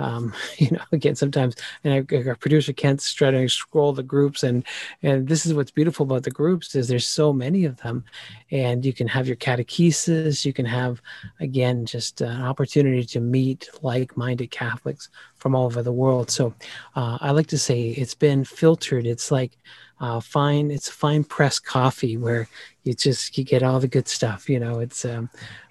[0.00, 4.64] um, you know, again, sometimes, and our, producer Kent's trying to scroll the groups, and
[5.02, 8.04] and this is what's beautiful about the groups is there's so many of them,
[8.50, 11.00] and you can have your catechesis, you can have,
[11.38, 16.30] again, just an opportunity to meet like-minded Catholics from all over the world.
[16.30, 16.54] So,
[16.96, 19.06] uh, I like to say it's been filtered.
[19.06, 19.56] It's like
[20.00, 22.48] uh, fine, it's fine press coffee where
[22.84, 24.48] you just you get all the good stuff.
[24.48, 25.28] You know, it's um,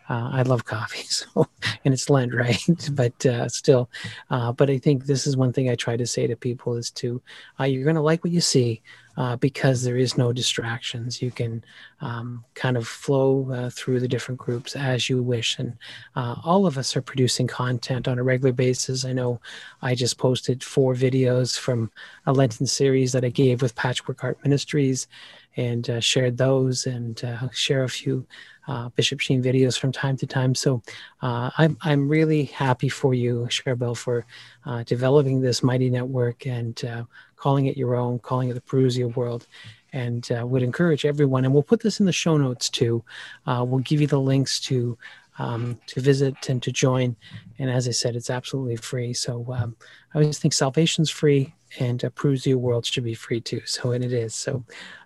[0.10, 1.48] uh, I love coffee, so
[1.86, 2.62] and it's Lent, right?
[2.94, 3.90] but uh, still,
[4.30, 6.90] uh, but I think this is one thing I try to say to people is
[6.92, 7.22] to
[7.60, 8.82] uh, you're going to like what you see
[9.18, 11.22] uh, because there is no distractions.
[11.22, 11.64] You can
[12.02, 15.78] um, kind of flow uh, through the different groups as you wish, and
[16.16, 19.06] all of us are producing content on a regular basis.
[19.06, 19.40] I know
[19.84, 21.92] I just posted four videos from
[22.26, 25.08] a Lenten series that I gave with Patchwork Heart Ministries,
[25.56, 28.26] and shared those, and share a few
[28.70, 30.54] uh, Bishop Sheen videos from time to time.
[30.54, 30.82] So
[31.22, 34.26] uh, I'm, I'm really happy for you, Charbel, for
[34.66, 37.04] uh, developing this mighty network and uh,
[37.36, 39.48] calling it your own, calling it the Parousia world.
[39.92, 43.04] And uh, would encourage everyone, and we'll put this in the show notes too.
[43.48, 44.96] Uh, we'll give you the links to
[45.40, 47.16] um, to visit and to join.
[47.58, 49.14] And as I said, it's absolutely free.
[49.14, 49.76] So um,
[50.14, 53.62] I always think salvation's free, and uh, Parousia World should be free too.
[53.66, 54.36] So and it is.
[54.36, 54.64] So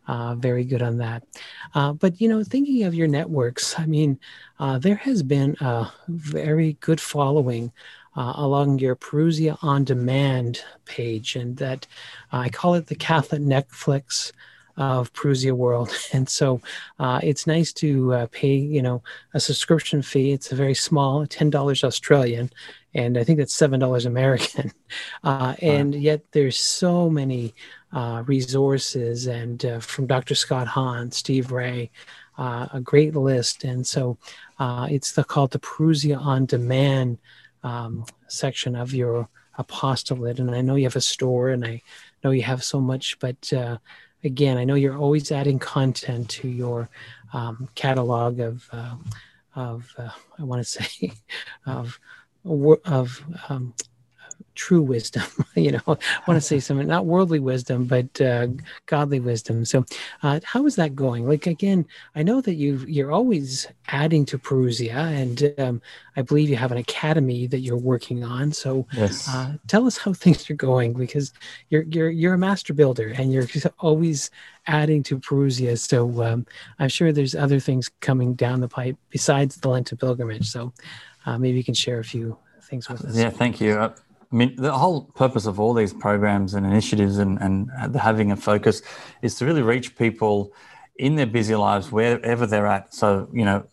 [0.07, 1.23] uh, very good on that.
[1.73, 4.19] Uh, but you know, thinking of your networks, I mean,
[4.59, 7.71] uh, there has been a very good following.
[8.15, 11.87] Uh, along your Parousia on Demand page, and that
[12.31, 14.31] I call it the Catholic Netflix
[14.77, 15.91] of Parousia World.
[16.13, 16.61] And so
[16.99, 19.01] uh, it's nice to uh, pay, you know,
[19.33, 20.31] a subscription fee.
[20.31, 22.51] It's a very small, $10 Australian,
[22.93, 24.71] and I think that's $7 American.
[25.23, 27.55] Uh, and yet there's so many
[27.93, 30.35] uh, resources and uh, from Dr.
[30.35, 31.91] Scott Hahn, Steve Ray,
[32.37, 33.63] uh, a great list.
[33.63, 34.17] And so
[34.59, 37.19] uh, it's the, called the Parousia on Demand
[37.63, 40.39] um, section of your apostolate.
[40.39, 41.81] And I know you have a store and I
[42.23, 43.77] know you have so much, but uh,
[44.23, 46.89] again, I know you're always adding content to your
[47.33, 48.95] um, catalog of uh,
[49.55, 51.11] of I want to say
[51.65, 51.99] of
[52.85, 53.73] of um,
[54.55, 55.23] true wisdom.
[55.55, 58.47] you know, I want to say something not worldly wisdom, but uh,
[58.85, 59.65] godly wisdom.
[59.65, 59.85] So,
[60.21, 61.27] uh, how is that going?
[61.27, 61.85] Like again,
[62.15, 65.81] I know that you you're always adding to Parousia, and um,
[66.15, 68.51] I believe you have an academy that you're working on.
[68.51, 69.27] So, yes.
[69.29, 71.33] uh, tell us how things are going because
[71.69, 73.47] you're you're you're a master builder, and you're
[73.79, 74.31] always
[74.67, 75.77] adding to Parousia.
[75.77, 76.45] So, um,
[76.79, 80.49] I'm sure there's other things coming down the pipe besides the Lenten pilgrimage.
[80.49, 80.73] So,
[81.25, 83.15] uh, maybe you can share a few things with us.
[83.15, 83.93] Yeah, thank you.
[84.33, 88.35] I mean, the whole purpose of all these programs and initiatives and, and having a
[88.35, 88.81] focus
[89.21, 90.51] is to really reach people
[90.95, 92.95] in their busy lives wherever they're at.
[92.95, 93.67] So, you know,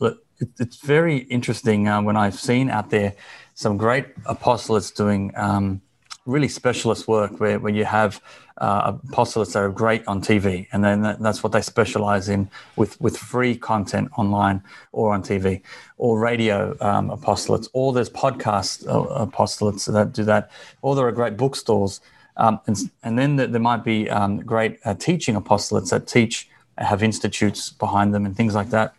[0.59, 3.15] it's very interesting uh, when I've seen out there
[3.55, 5.81] some great apostolates doing um,
[6.27, 8.23] really specialist work where, where you have
[8.59, 12.49] uh, apostolates that are great on TV, and then that, that's what they specialize in
[12.77, 15.63] with, with free content online or on TV,
[15.97, 20.51] or radio um, apostolates, or there's podcast uh, apostolates that do that,
[20.83, 22.01] or there are great bookstores.
[22.37, 26.49] Um, and, and then there, there might be um, great uh, teaching apostolates that teach,
[26.77, 28.95] have institutes behind them, and things like that.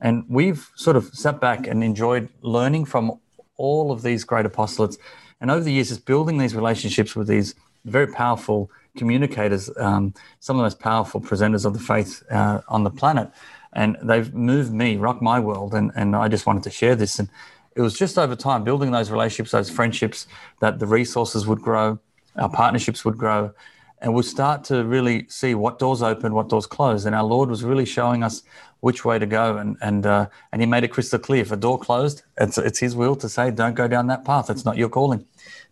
[0.00, 3.20] And we've sort of sat back and enjoyed learning from
[3.56, 4.98] all of these great apostolates
[5.40, 10.56] and over the years, just building these relationships with these very powerful communicators, um, some
[10.56, 13.30] of the most powerful presenters of the faith uh, on the planet.
[13.72, 15.74] And they've moved me, rocked my world.
[15.74, 17.18] And, and I just wanted to share this.
[17.18, 17.28] And
[17.74, 20.26] it was just over time, building those relationships, those friendships,
[20.60, 21.98] that the resources would grow,
[22.36, 23.52] our partnerships would grow.
[24.00, 27.06] And we'll start to really see what doors open, what doors close.
[27.06, 28.42] And our Lord was really showing us
[28.80, 29.56] which way to go.
[29.56, 32.78] And and uh, and he made it crystal clear: if a door closed, it's it's
[32.78, 34.50] his will to say, don't go down that path.
[34.50, 35.26] It's not your calling.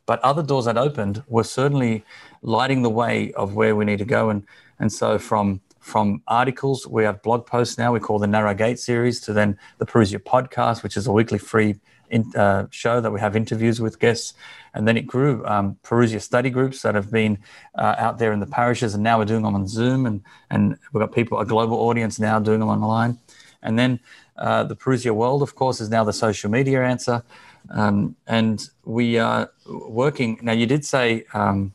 [0.07, 2.05] But other doors that opened were certainly
[2.43, 4.31] lighting the way of where we need to go.
[4.31, 4.47] And
[4.79, 7.93] and so from from articles, we have blog posts now.
[7.93, 11.39] We call the Narrow Gate series to then the Parousia podcast, which is a weekly
[11.39, 11.77] free
[12.11, 14.35] in, uh, show that we have interviews with guests.
[14.75, 17.39] And then it grew um, Parousia study groups that have been
[17.77, 20.77] uh, out there in the parishes, and now we're doing them on Zoom, and and
[20.93, 23.19] we've got people, a global audience now doing them online.
[23.63, 24.01] And then
[24.37, 27.23] uh, the Parousia World, of course, is now the social media answer.
[27.71, 30.53] Um, and we are working now.
[30.53, 31.25] You did say.
[31.33, 31.73] Um,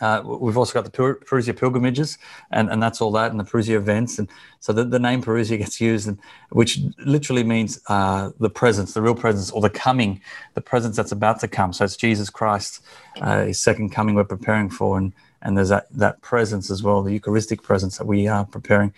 [0.00, 2.18] uh, we've also got the Parousia pilgrimages,
[2.50, 4.18] and, and that's all that, and the Parousia events.
[4.18, 4.28] And
[4.60, 6.18] so the, the name Parousia gets used, and,
[6.50, 10.20] which literally means uh, the presence, the real presence, or the coming,
[10.54, 11.72] the presence that's about to come.
[11.72, 12.82] So it's Jesus Christ,
[13.20, 14.96] uh, his second coming we're preparing for.
[14.98, 18.92] And, and there's that, that presence as well, the Eucharistic presence that we are preparing.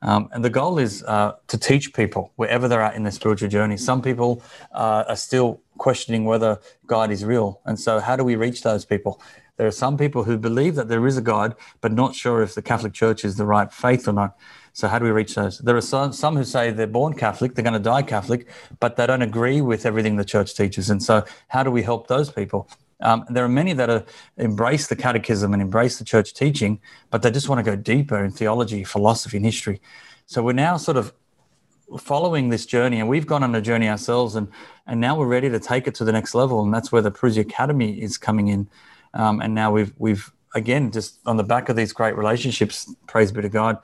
[0.00, 3.48] Um, and the goal is uh, to teach people wherever they're at in their spiritual
[3.48, 3.76] journey.
[3.76, 4.42] Some people
[4.72, 7.60] uh, are still questioning whether God is real.
[7.64, 9.20] And so, how do we reach those people?
[9.58, 12.54] There are some people who believe that there is a God, but not sure if
[12.54, 14.38] the Catholic Church is the right faith or not.
[14.72, 15.58] So, how do we reach those?
[15.58, 18.94] There are some, some who say they're born Catholic, they're going to die Catholic, but
[18.94, 20.88] they don't agree with everything the church teaches.
[20.88, 22.68] And so, how do we help those people?
[23.00, 24.04] Um, there are many that are,
[24.36, 28.24] embrace the catechism and embrace the church teaching, but they just want to go deeper
[28.24, 29.80] in theology, philosophy, and history.
[30.26, 31.12] So, we're now sort of
[31.98, 34.46] following this journey, and we've gone on a journey ourselves, and,
[34.86, 36.62] and now we're ready to take it to the next level.
[36.62, 38.68] And that's where the Parousia Academy is coming in.
[39.14, 43.32] Um, and now we've we've again just on the back of these great relationships, praise
[43.32, 43.78] be to God.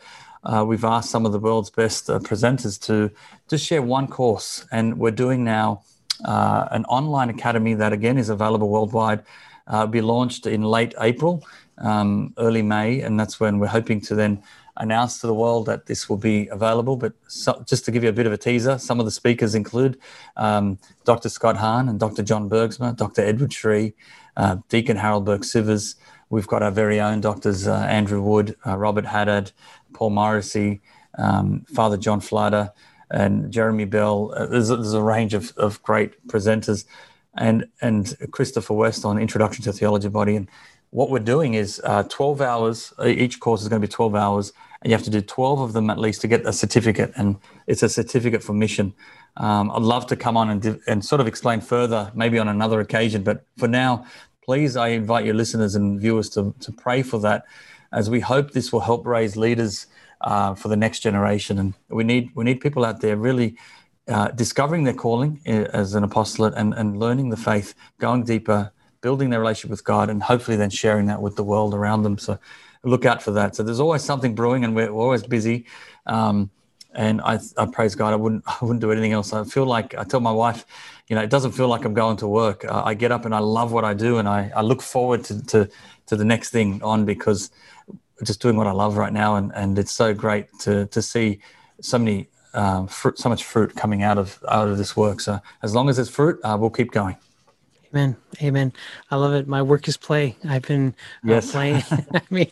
[0.45, 3.11] Uh, we've asked some of the world's best uh, presenters to
[3.49, 5.83] just share one course, and we're doing now
[6.25, 9.23] uh, an online academy that again is available worldwide.
[9.67, 11.43] Uh, be launched in late April,
[11.79, 14.43] um, early May, and that's when we're hoping to then
[14.77, 16.97] announce to the world that this will be available.
[16.97, 19.55] But so, just to give you a bit of a teaser, some of the speakers
[19.55, 19.99] include
[20.37, 21.29] um, Dr.
[21.29, 22.23] Scott Hahn and Dr.
[22.23, 23.23] John Bergsma, Dr.
[23.23, 23.95] Edward Sri,
[24.37, 25.97] uh, Deacon Harold Burke Sivers.
[26.31, 29.53] We've got our very own doctors, uh, Andrew Wood, uh, Robert Haddad,
[29.93, 30.81] Paul Morrissey,
[31.19, 32.73] um, Father John Flader,
[33.11, 34.33] and Jeremy Bell.
[34.37, 36.85] Uh, there's, a, there's a range of, of great presenters,
[37.37, 40.37] and and Christopher West on Introduction to Theology Body.
[40.37, 40.49] And
[40.95, 42.93] what we're doing is uh, 12 hours.
[43.05, 45.73] Each course is going to be 12 hours, and you have to do 12 of
[45.73, 47.11] them at least to get a certificate.
[47.17, 48.95] And it's a certificate for mission.
[49.37, 52.79] Um, I'd love to come on and, and sort of explain further, maybe on another
[52.79, 53.25] occasion.
[53.25, 54.07] But for now,
[54.45, 57.43] please, I invite your listeners and viewers to, to pray for that,
[57.93, 59.89] as we hope this will help raise leaders
[60.21, 61.59] uh, for the next generation.
[61.59, 63.57] And we need we need people out there really
[64.07, 68.71] uh, discovering their calling uh, as an apostolate and, and learning the faith, going deeper,
[69.05, 72.17] building their relationship with God, and hopefully then sharing that with the world around them.
[72.17, 72.39] So
[72.83, 73.55] look out for that.
[73.55, 75.67] So there's always something brewing, and we're, always busy.
[76.07, 76.51] Um,
[76.95, 78.15] and I, I praise God.
[78.15, 79.35] I wouldn't I wouldn't do anything else.
[79.35, 80.65] I feel like I tell my wife,
[81.09, 82.65] you know, it doesn't feel like I'm going to work.
[82.65, 85.23] I, I get up and I love what I do, and I, I look forward
[85.25, 85.69] to, to
[86.07, 87.51] to the next thing on because
[88.23, 91.41] just doing what I love right now, and and it's so great to to see
[91.83, 95.21] so many um, fruit, so much fruit coming out of out of this work.
[95.21, 97.17] So as long as it's fruit, uh, we'll keep going.
[97.95, 98.17] Amen.
[98.43, 98.73] Amen.
[99.13, 99.47] I love it.
[99.47, 100.37] My work is play.
[100.49, 100.97] I've been
[101.29, 101.81] uh, playing.
[101.91, 102.51] I mean,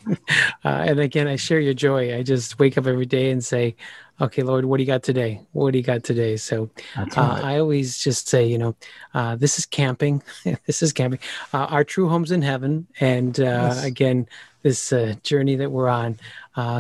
[0.65, 2.17] uh, and again, I share your joy.
[2.17, 3.75] I just wake up every day and say,
[4.21, 5.41] okay, Lord, what do you got today?
[5.51, 6.37] What do you got today?
[6.37, 7.19] So uh, right.
[7.19, 8.77] uh, I always just say, you know,
[9.15, 10.23] uh, this is camping.
[10.67, 11.19] this is camping.
[11.53, 12.87] Uh, our true home's in heaven.
[13.01, 13.83] And yes.
[13.83, 14.29] again,
[14.63, 16.21] this journey that we're on.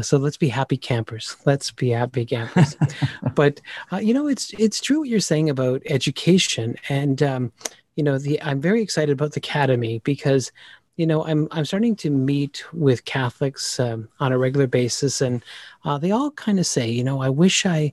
[0.02, 1.34] so let's be happy campers.
[1.46, 2.76] Let's be happy campers.
[3.34, 3.60] but
[4.00, 7.24] you know, it's it's true what you're saying about education and.
[7.24, 7.52] Um,
[7.96, 10.52] you know the i'm very excited about the academy because
[10.96, 15.44] you know i'm i'm starting to meet with catholics um, on a regular basis and
[15.84, 17.92] uh, they all kind of say you know i wish i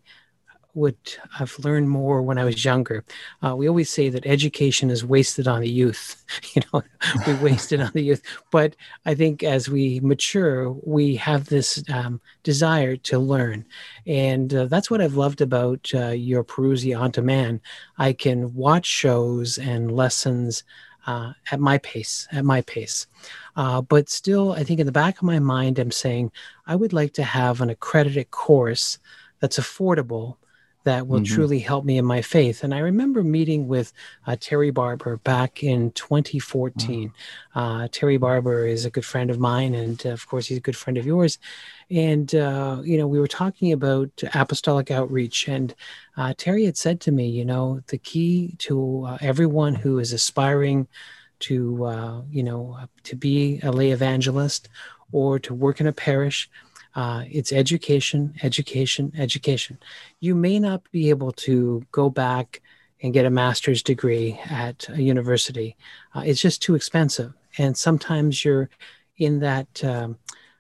[0.74, 0.98] would
[1.34, 3.04] have learned more when I was younger.
[3.44, 6.24] Uh, we always say that education is wasted on the youth.
[6.54, 6.84] you know,
[7.28, 8.22] we wasted on the youth.
[8.52, 13.66] But I think as we mature, we have this um, desire to learn,
[14.06, 17.62] and uh, that's what I've loved about uh, your Parousia on Demand.
[17.98, 20.64] I can watch shows and lessons.
[21.08, 23.08] Uh, at my pace, at my pace.
[23.56, 26.32] Uh, but still, I think in the back of my mind, I'm saying
[26.68, 29.00] I would like to have an accredited course
[29.40, 30.36] that's affordable
[30.84, 31.36] that will mm-hmm.
[31.36, 32.64] truly help me in my faith.
[32.64, 33.92] And I remember meeting with
[34.26, 37.12] uh, Terry Barber back in 2014.
[37.54, 40.62] Uh, Terry Barber is a good friend of mine, and uh, of course, he's a
[40.62, 41.38] good friend of yours.
[41.92, 45.76] And, uh, you know, we were talking about apostolic outreach, and
[46.16, 50.14] uh, Terry had said to me, you know, the key to uh, everyone who is
[50.14, 50.88] aspiring
[51.40, 54.68] to, you know, to be a lay evangelist
[55.12, 56.50] or to work in a parish
[57.00, 59.78] uh, it's education, education, education.
[60.20, 62.62] You may not be able to go back
[63.02, 65.78] and get a master's degree at a university.
[66.14, 67.32] Uh, it's just too expensive.
[67.58, 68.70] And sometimes you're
[69.16, 70.18] in that, um,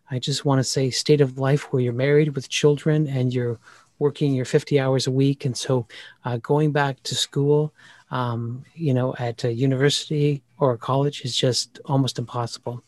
[0.09, 3.59] I just want to say, state of life where you're married with children and you're
[3.97, 5.43] working your 50 hours a week.
[5.43, 5.87] And so
[6.23, 7.73] uh, going back to school,
[8.11, 12.81] um, you know, at a university or a college is just almost impossible.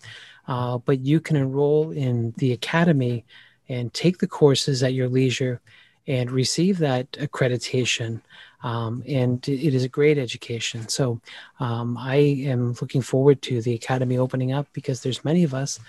[0.47, 3.25] Uh, but you can enroll in the academy
[3.69, 5.61] and take the courses at your leisure
[6.07, 8.21] and receive that accreditation.
[8.63, 10.87] Um, and it is a great education.
[10.87, 11.21] So
[11.59, 15.79] um, I am looking forward to the academy opening up because there's many of us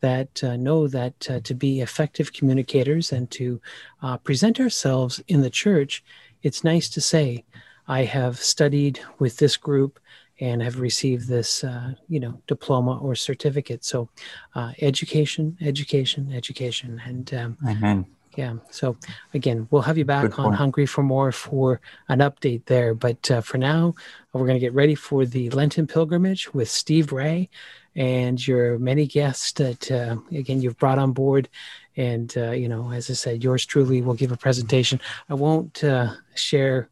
[0.00, 3.60] that uh, know that uh, to be effective communicators and to
[4.02, 6.02] uh, present ourselves in the church,
[6.42, 7.44] it's nice to say,
[7.88, 9.98] I have studied with this group
[10.42, 13.84] and have received this, uh, you know, diploma or certificate.
[13.84, 14.08] So,
[14.56, 18.06] uh, education, education, education, and um, amen.
[18.36, 18.54] Yeah.
[18.70, 18.96] So
[19.34, 22.94] again, we'll have you back on Hungry for More for an update there.
[22.94, 23.94] But uh, for now,
[24.32, 27.50] we're going to get ready for the Lenten pilgrimage with Steve Ray
[27.94, 31.48] and your many guests that uh, again you've brought on board.
[31.94, 34.98] And uh, you know, as I said, yours truly will give a presentation.
[35.28, 36.88] I won't uh, share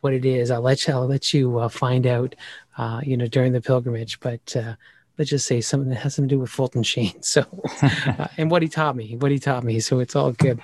[0.00, 0.50] what it is.
[0.50, 0.94] I'll let you.
[0.94, 2.34] I'll let you uh, find out
[2.80, 4.20] uh, you know, during the pilgrimage.
[4.20, 4.74] But uh,
[5.20, 7.12] let's just say something that has something to do with Fulton Sheen.
[7.22, 7.44] So,
[7.82, 9.78] uh, and what he taught me, what he taught me.
[9.80, 10.58] So it's all good.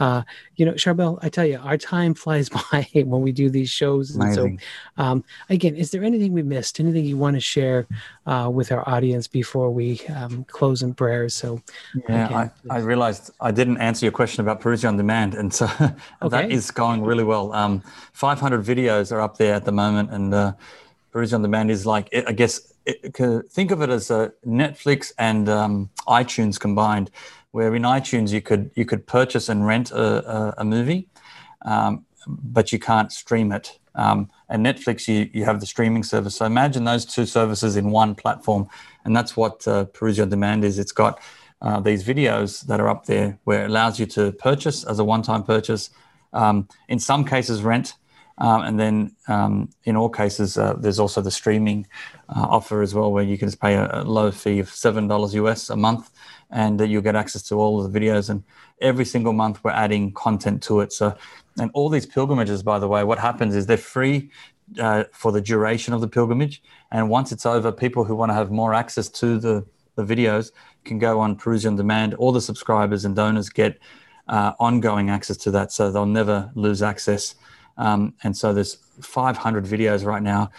[0.00, 0.22] Uh,
[0.56, 4.16] you know, Charbel, I tell you, our time flies by when we do these shows.
[4.16, 4.50] And so,
[4.98, 6.80] um, again, is there anything we missed?
[6.80, 7.86] Anything you want to share
[8.26, 11.32] uh, with our audience before we um, close in prayers?
[11.34, 11.62] So,
[12.08, 15.54] yeah, again, I, I, realized I didn't answer your question about Parousia on Demand, and
[15.54, 15.94] so okay.
[16.30, 17.52] that is going really well.
[17.52, 17.80] Um,
[18.12, 20.52] 500 videos are up there at the moment, and uh,
[21.14, 22.69] Parousia on Demand is like, I guess,
[23.50, 27.10] think of it as a Netflix and um, iTunes combined,
[27.52, 31.08] where in iTunes you could you could purchase and rent a, a, a movie,
[31.64, 33.78] um, but you can't stream it.
[33.94, 36.36] Um, and Netflix, you, you have the streaming service.
[36.36, 38.68] So imagine those two services in one platform,
[39.04, 40.78] and that's what uh, Demand is.
[40.78, 41.20] It's got
[41.60, 45.04] uh, these videos that are up there where it allows you to purchase as a
[45.04, 45.90] one-time purchase.
[46.32, 47.94] Um, in some cases, rent
[48.40, 51.86] um, and then um, in all cases, uh, there's also the streaming
[52.30, 55.34] uh, offer as well, where you can just pay a, a low fee of $7
[55.34, 56.10] US a month
[56.50, 58.30] and uh, you'll get access to all of the videos.
[58.30, 58.42] And
[58.80, 60.92] every single month, we're adding content to it.
[60.92, 61.14] So,
[61.58, 64.30] and all these pilgrimages, by the way, what happens is they're free
[64.78, 66.62] uh, for the duration of the pilgrimage.
[66.90, 69.66] And once it's over, people who want to have more access to the,
[69.96, 70.50] the videos
[70.84, 72.14] can go on Parousia on Demand.
[72.14, 73.78] All the subscribers and donors get
[74.28, 75.72] uh, ongoing access to that.
[75.72, 77.34] So they'll never lose access
[77.76, 80.50] um, and so there's 500 videos right now.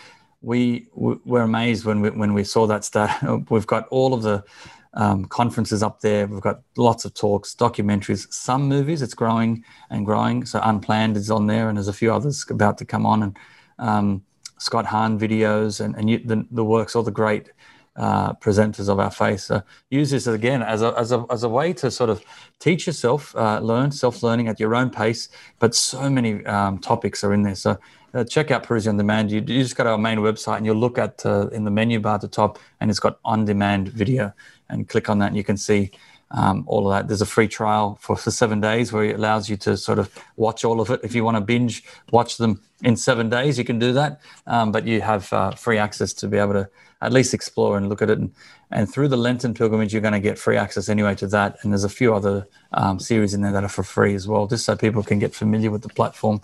[0.41, 3.21] We were amazed when we, when we saw that stat.
[3.49, 4.43] We've got all of the
[4.93, 6.27] um, conferences up there.
[6.27, 9.01] We've got lots of talks, documentaries, some movies.
[9.01, 10.45] It's growing and growing.
[10.45, 13.23] So Unplanned is on there, and there's a few others about to come on.
[13.23, 13.37] And
[13.79, 14.23] um,
[14.57, 17.51] Scott Hahn videos and, and you, the, the works, all the great
[17.95, 19.41] uh, presenters of our faith.
[19.41, 22.23] So use this again as a, as a, as a way to sort of
[22.59, 25.29] teach yourself, uh, learn self learning at your own pace.
[25.59, 27.55] But so many um, topics are in there.
[27.55, 27.77] So
[28.13, 29.31] uh, check out Parousia on Demand.
[29.31, 31.71] You, you, just go to our main website and you'll look at uh, in the
[31.71, 34.33] menu bar at the top, and it's got on demand video.
[34.69, 35.91] And click on that, and you can see
[36.31, 37.07] um, all of that.
[37.07, 40.09] There's a free trial for, for seven days where it allows you to sort of
[40.37, 41.01] watch all of it.
[41.03, 44.21] If you want to binge watch them in seven days, you can do that.
[44.47, 46.69] Um, but you have uh, free access to be able to
[47.01, 48.19] at least explore and look at it.
[48.19, 48.33] And,
[48.71, 51.57] and through the Lenten pilgrimage, you're going to get free access anyway to that.
[51.61, 54.47] And there's a few other um, series in there that are for free as well,
[54.47, 56.41] just so people can get familiar with the platform.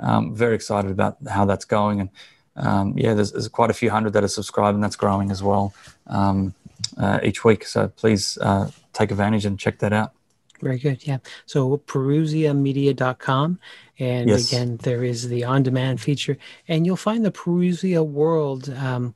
[0.00, 2.00] Um, very excited about how that's going.
[2.00, 2.10] And
[2.56, 5.42] um, yeah, there's, there's, quite a few hundred that are subscribed, and that's growing as
[5.42, 5.74] well
[6.06, 6.54] um,
[6.98, 7.66] uh, each week.
[7.66, 10.12] So please uh, take advantage and check that out.
[10.60, 11.06] Very good.
[11.06, 11.18] Yeah.
[11.46, 13.58] So parousiamedia.com.
[13.98, 14.52] And yes.
[14.52, 16.36] again, there is the on demand feature,
[16.68, 19.14] and you'll find the Parousia World um,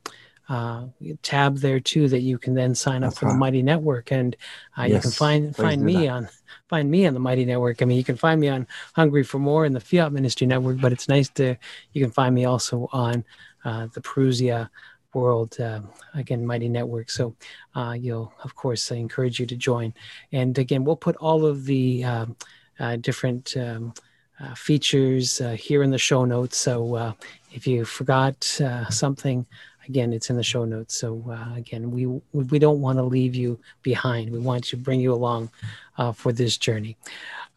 [0.49, 0.85] uh,
[1.21, 3.33] tab there too that you can then sign up That's for right.
[3.33, 4.35] the Mighty Network, and
[4.77, 6.09] uh, yes, you can find find me that.
[6.09, 6.29] on
[6.67, 7.81] find me on the Mighty Network.
[7.81, 10.81] I mean, you can find me on Hungry for More and the Fiat Ministry Network,
[10.81, 11.55] but it's nice to
[11.93, 13.23] you can find me also on
[13.63, 14.69] uh, the Parousia
[15.13, 15.81] World uh,
[16.15, 17.11] again Mighty Network.
[17.11, 17.35] So
[17.75, 19.93] uh, you'll of course I encourage you to join.
[20.31, 22.35] And again, we'll put all of the um,
[22.79, 23.55] uh, different.
[23.55, 23.93] Um,
[24.41, 26.55] uh, features uh, here in the show notes.
[26.55, 27.13] So uh,
[27.51, 28.41] if you forgot
[28.89, 29.45] something,
[29.89, 30.95] again, it's in the show notes.
[30.95, 34.31] So uh, again, we we don't want to leave you behind.
[34.31, 35.49] We want to bring you along
[35.97, 36.95] uh, for this journey.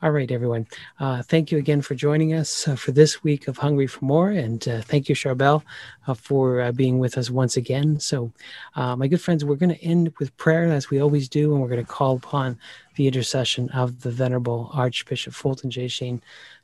[0.02, 0.66] All right, everyone.
[0.98, 4.30] Uh, thank you again for joining us uh, for this week of Hungry for More,
[4.30, 5.62] and uh, thank you, Charbel,
[6.08, 8.00] uh, for being with us once again.
[8.00, 8.32] So,
[8.74, 11.68] my good friends, we're going to end with prayer as we always do, and we're
[11.68, 12.58] going to call upon
[12.96, 15.86] the intercession of the Venerable Archbishop Fulton J.
[15.86, 16.20] Sheen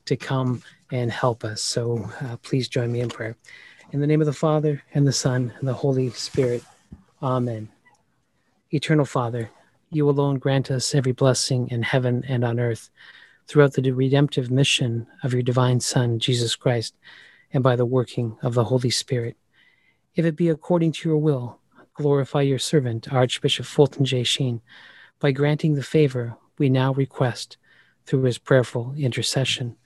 [0.07, 0.61] to come
[0.91, 1.63] and help us.
[1.63, 2.11] So,
[2.43, 3.37] please join me in prayer.
[3.91, 6.63] In the name of the Father, and the Son, and the Holy Spirit.
[7.23, 7.71] Amen.
[8.71, 9.51] Eternal Father,
[9.89, 12.91] you alone grant us every blessing in heaven and on earth
[13.47, 16.97] throughout the redemptive mission of your divine Son, Jesus Christ,
[17.51, 19.39] and by the working of the Holy Spirit.
[20.15, 21.59] If it be according to your will,
[21.95, 24.23] glorify your servant, Archbishop Fulton J.
[24.23, 24.61] Sheen,
[25.19, 27.57] by granting the favor we now request
[28.05, 29.77] through his prayerful intercession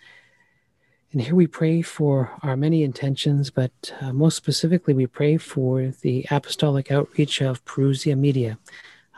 [1.12, 5.92] and here we pray for our many intentions, but uh, most specifically, we pray for
[6.00, 8.58] the apostolic outreach of Parousia Media,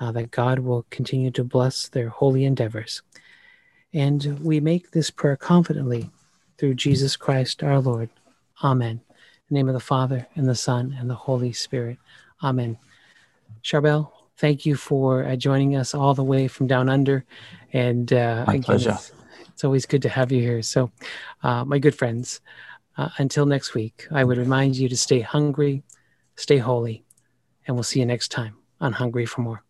[0.01, 3.03] uh, that God will continue to bless their holy endeavors.
[3.93, 6.11] And we make this prayer confidently
[6.59, 8.11] through Jesus Christ our Lord.
[8.65, 9.01] Amen.
[9.01, 9.01] In
[9.51, 11.99] the name of the Father, and the Son, and the Holy Spirit.
[12.43, 12.77] Amen.
[13.63, 17.25] Charbel, thank you for uh, joining us all the way from down under.
[17.73, 18.99] And uh, My again, pleasure.
[19.55, 20.63] It's always good to have you here.
[20.63, 20.91] So,
[21.45, 22.41] uh, my good friends,
[22.97, 25.85] uh, until next week, I would remind you to stay hungry,
[26.35, 27.05] stay holy,
[27.67, 29.65] and we'll see you next time on Hungry for More.